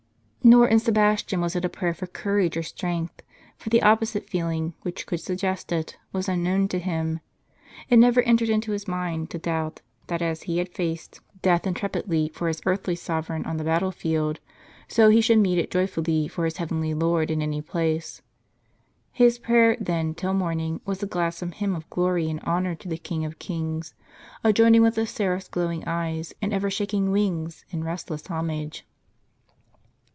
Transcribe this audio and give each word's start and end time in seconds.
JSTor 0.43 0.71
in 0.71 0.79
Sebastian 0.79 1.39
was 1.39 1.55
it 1.55 1.63
a 1.63 1.69
prayer 1.69 1.93
for 1.93 2.07
courage 2.07 2.57
or 2.57 2.63
strength; 2.63 3.21
for 3.57 3.69
the 3.69 3.83
opposite 3.83 4.27
feeling, 4.27 4.73
which 4.81 5.05
could 5.05 5.19
suggest 5.19 5.71
it, 5.71 5.97
was 6.11 6.27
unknown 6.27 6.67
to 6.69 6.79
him. 6.79 7.19
It 7.89 7.97
never 7.97 8.21
entered 8.23 8.49
into 8.49 8.71
his 8.71 8.87
mind 8.87 9.29
to 9.29 9.37
doubt, 9.37 9.81
that 10.07 10.19
as 10.21 10.43
he 10.43 10.57
had 10.57 10.69
faced 10.73 11.19
death 11.43 11.67
intrepidly 11.67 12.29
for 12.33 12.47
his 12.47 12.59
earthly 12.65 12.95
sovereign 12.95 13.45
on 13.45 13.57
the 13.57 13.63
battle 13.63 13.91
field, 13.91 14.39
so 14.87 15.09
he 15.09 15.21
should 15.21 15.37
meet 15.37 15.59
it 15.59 15.69
joyfully 15.69 16.27
for 16.27 16.45
his 16.45 16.57
heavenly 16.57 16.95
Lord, 16.95 17.29
in 17.29 17.43
any 17.43 17.61
place. 17.61 18.23
His 19.11 19.37
prayer, 19.37 19.77
then, 19.79 20.15
till 20.15 20.33
morning, 20.33 20.81
was 20.85 21.03
a 21.03 21.07
gladsome 21.07 21.51
hymn 21.51 21.75
of 21.75 21.87
glory 21.91 22.31
and 22.31 22.39
honor 22.43 22.73
to 22.75 22.87
the 22.89 22.97
King 22.97 23.23
of 23.25 23.37
kings, 23.37 23.93
a 24.43 24.51
joining 24.51 24.81
with 24.81 24.95
the 24.95 25.05
seraph's 25.05 25.47
glowing 25.47 25.83
eyes, 25.85 26.33
and 26.41 26.51
ever 26.51 26.71
shaking 26.71 27.09
Avings, 27.13 27.63
in 27.69 27.83
restless 27.83 28.25
homage. 28.25 28.87